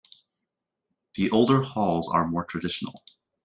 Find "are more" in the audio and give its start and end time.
2.11-2.43